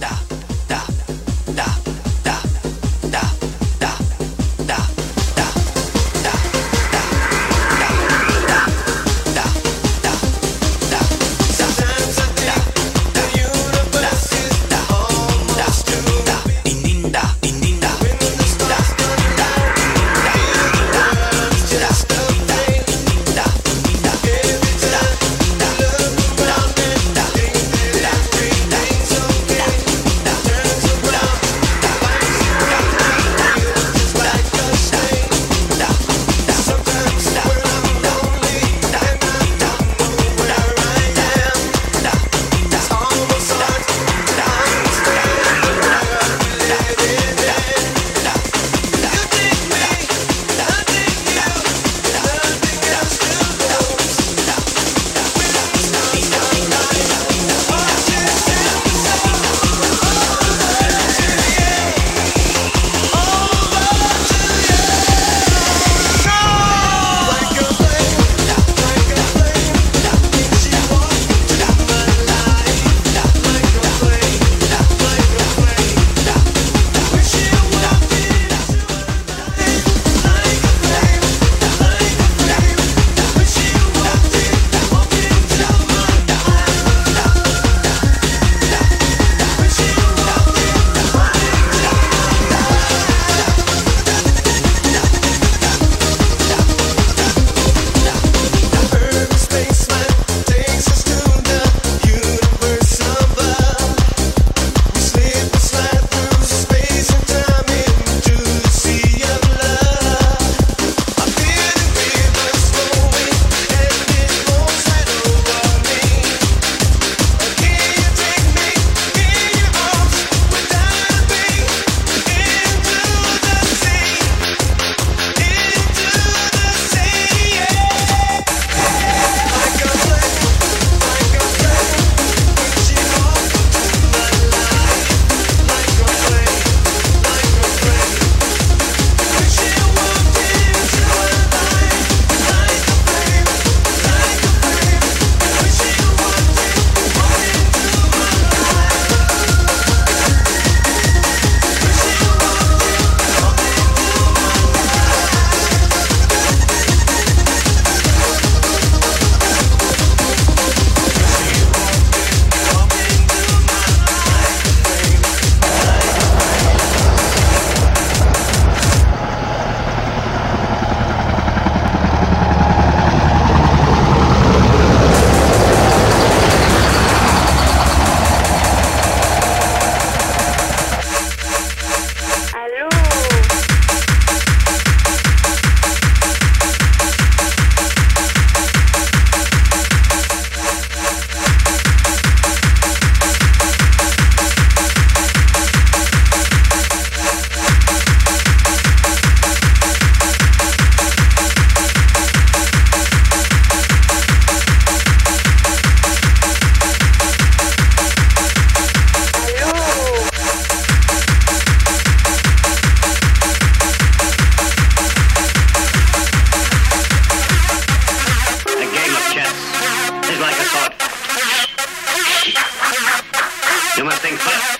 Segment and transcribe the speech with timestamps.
[0.00, 0.29] 한다.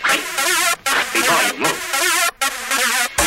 [0.02, 3.19] Before you move.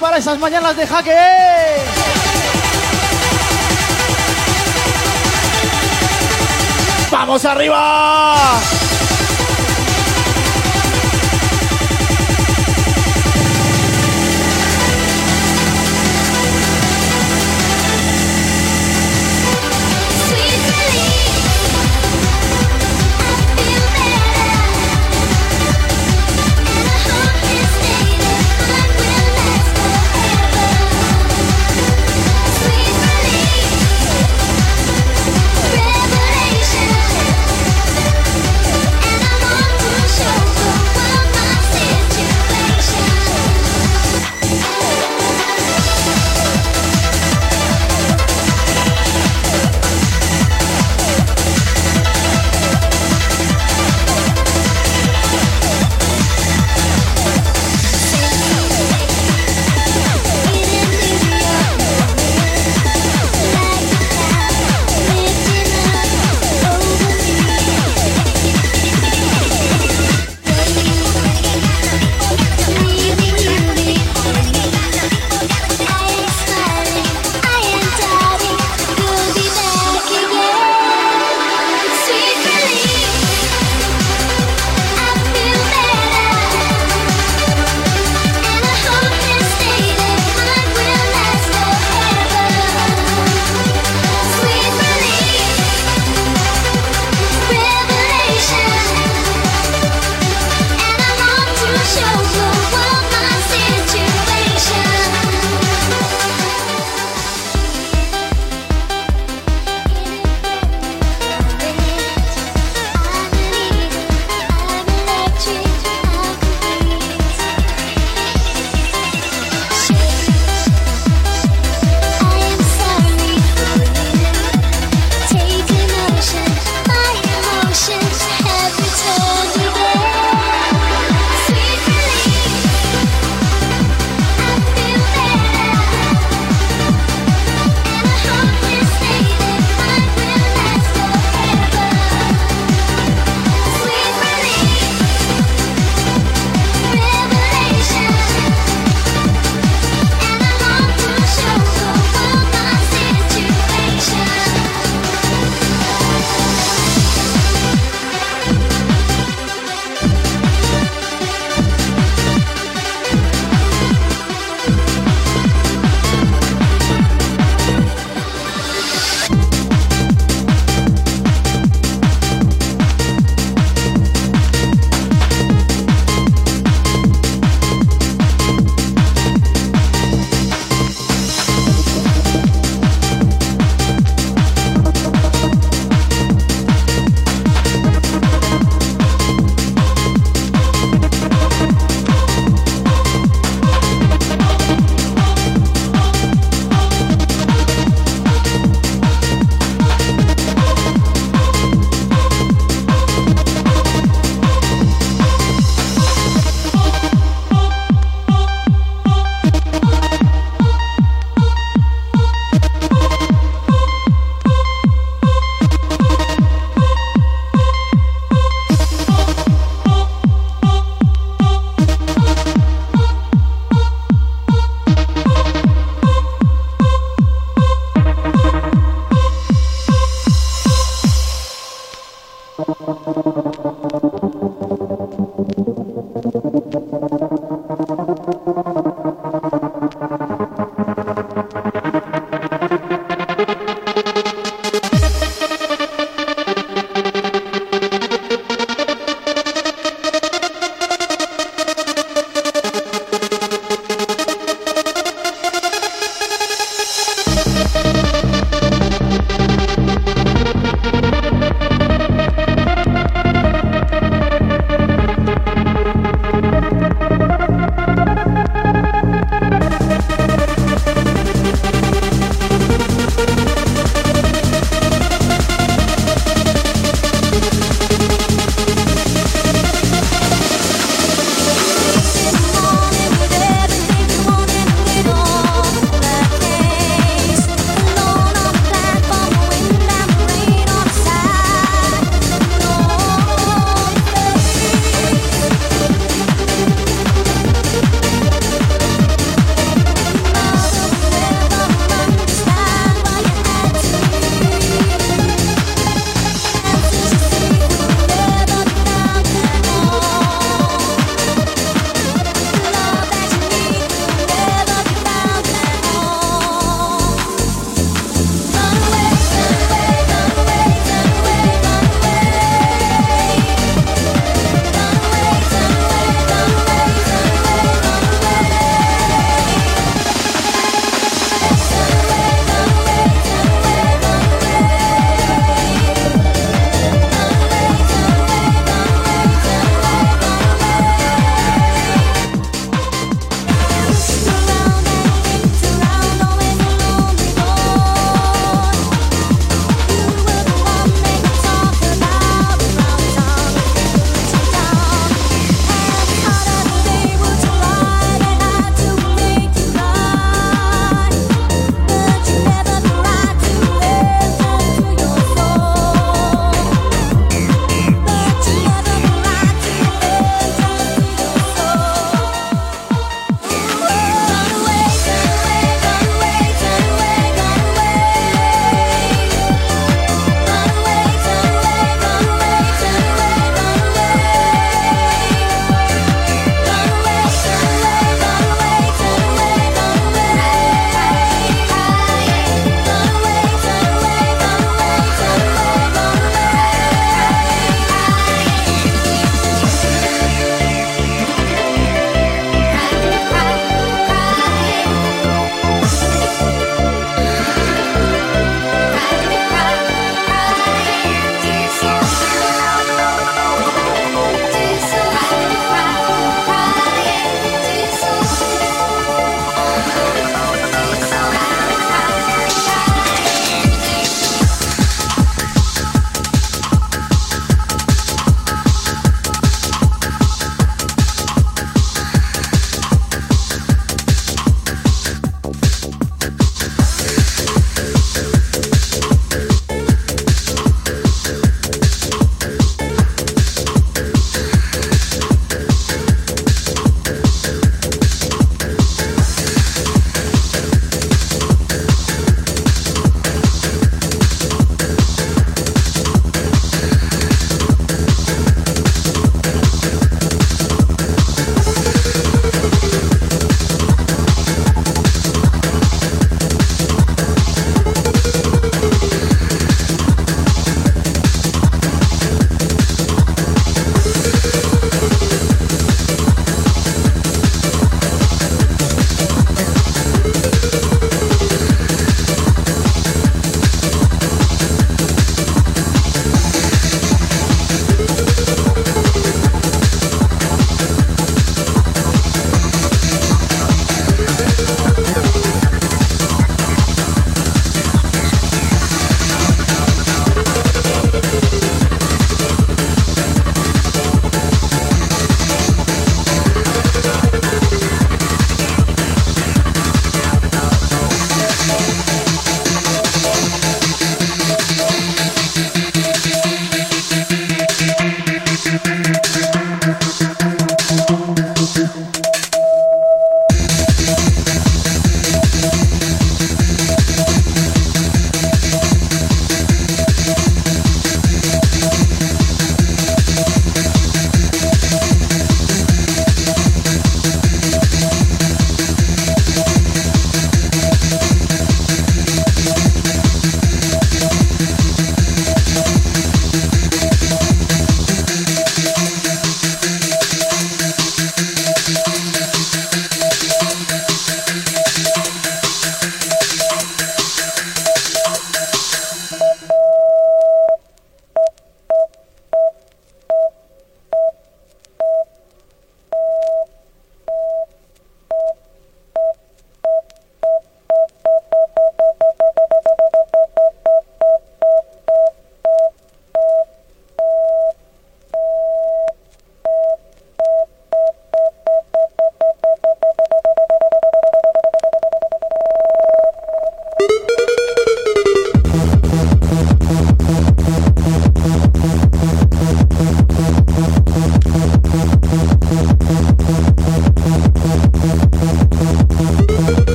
[0.00, 1.16] Para esas mañanas de jaque.
[7.12, 8.79] ¡Vamos arriba!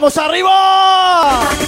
[0.00, 1.67] ¡Vamos arriba!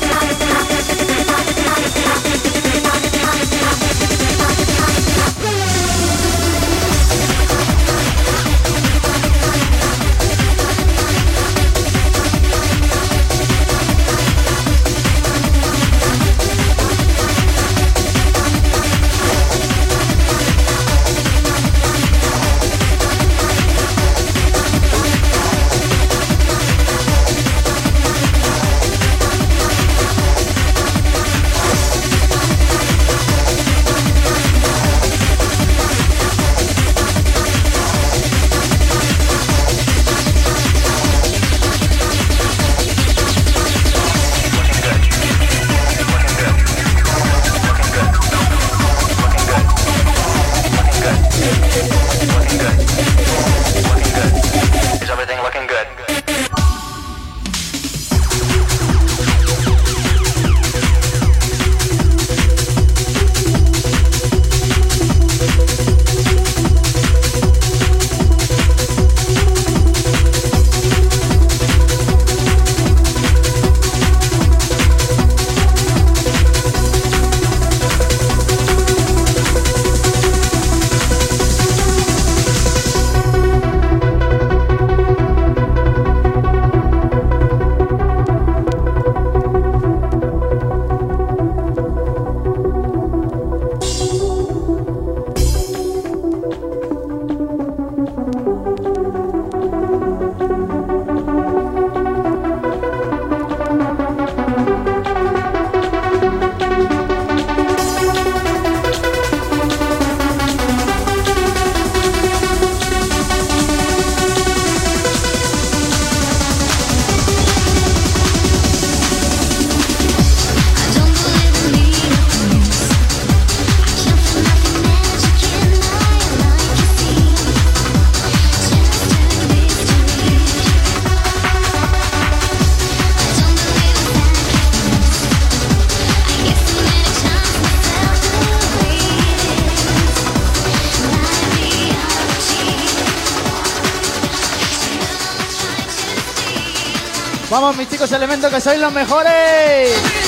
[148.12, 150.19] Elementos, que sois los mejores.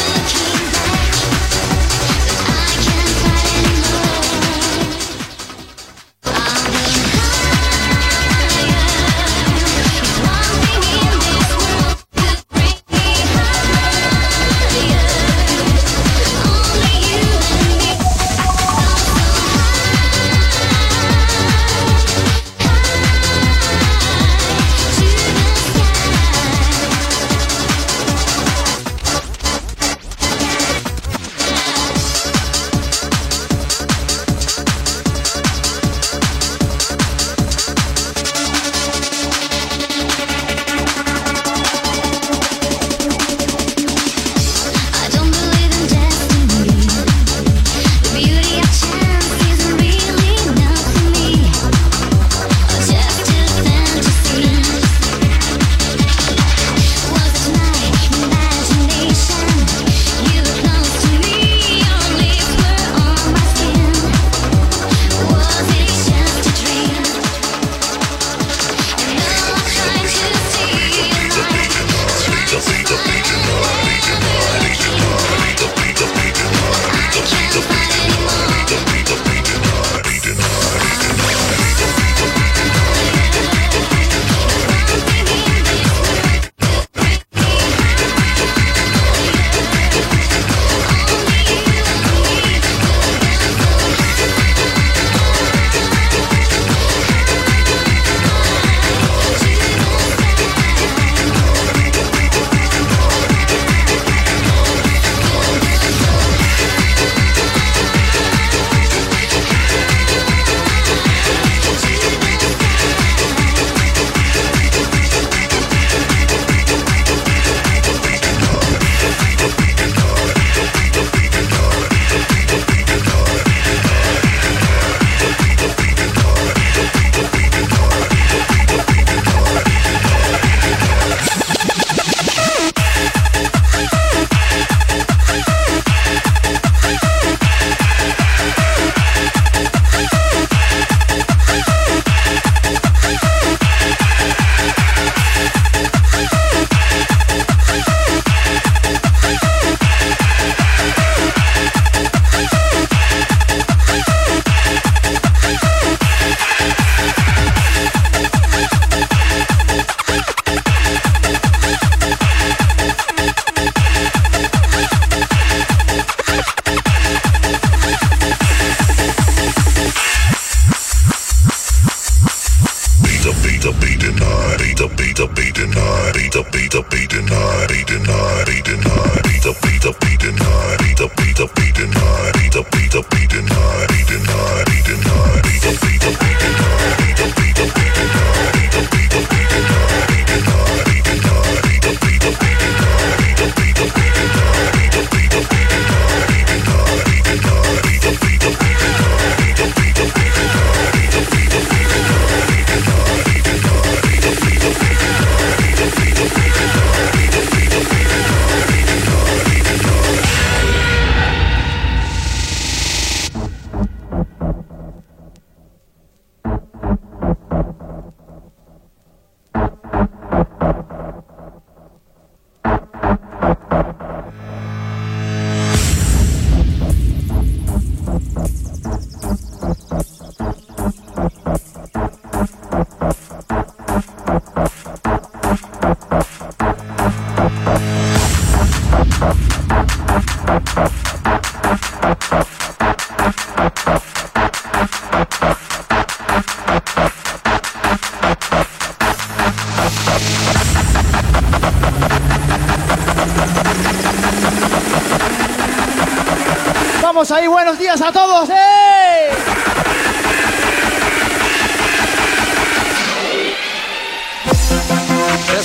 [257.30, 258.48] Ahí, buenos días a todos.
[258.50, 259.30] ¡Eh!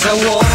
[0.06, 0.47] ¡Vamos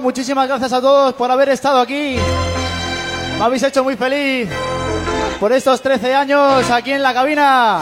[0.00, 2.16] Muchísimas gracias a todos por haber estado aquí.
[3.38, 4.48] Me habéis hecho muy feliz
[5.40, 7.80] por estos 13 años aquí en la cabina.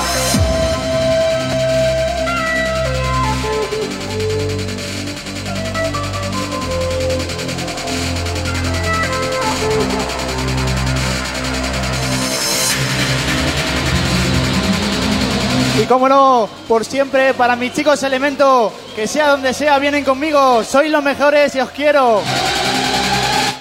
[15.78, 20.64] Y como no, por siempre, para mis chicos Elemento, que sea donde sea, vienen conmigo.
[20.64, 22.22] Sois los mejores y os quiero.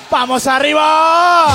[0.10, 1.48] ¡Vamos arriba!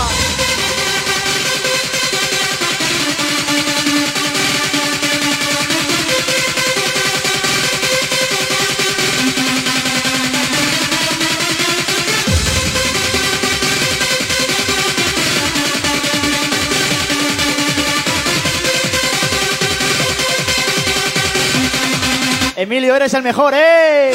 [22.60, 24.12] Emilio, eres el mejor, ¡eh!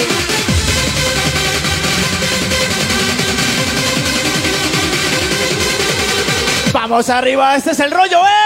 [6.72, 8.45] Vamos arriba, este es el rollo, ¡eh!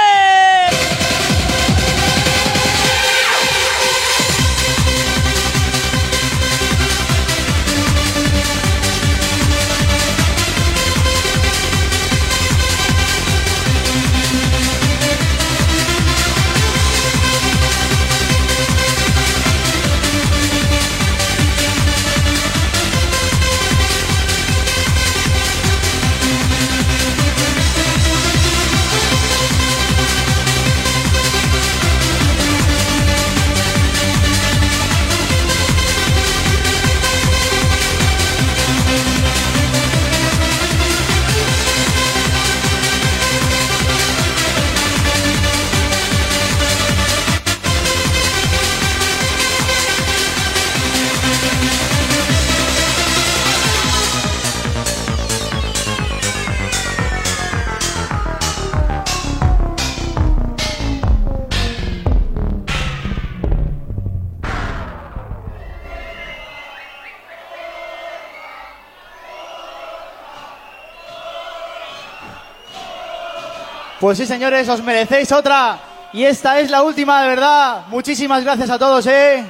[74.09, 75.77] Pues sí, señores, os merecéis otra.
[76.13, 77.83] Y esta es la última, de verdad.
[77.89, 79.45] Muchísimas gracias a todos, ¿eh?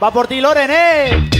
[0.00, 1.35] Va por ti, Loren, ¿eh?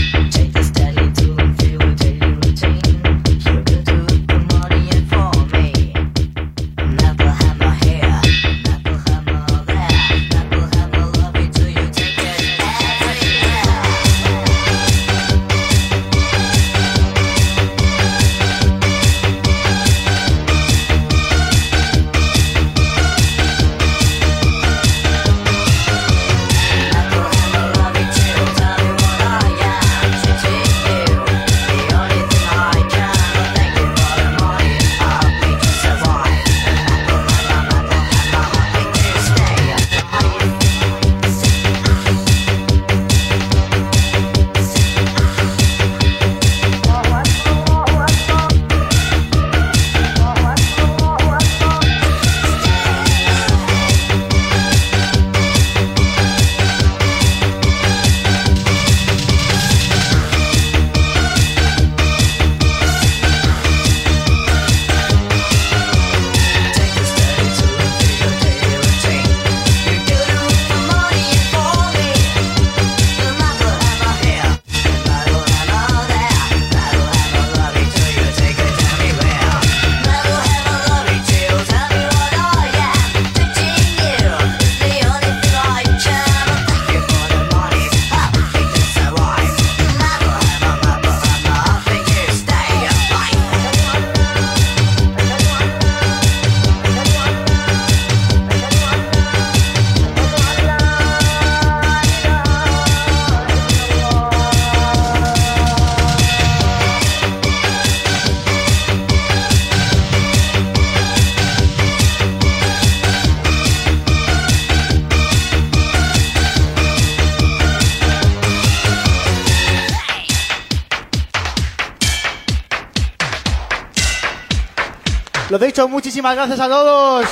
[125.59, 127.25] Lo dicho, muchísimas gracias a todos.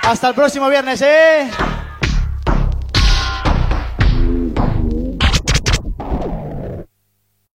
[0.00, 1.50] Hasta el próximo viernes, ¿eh?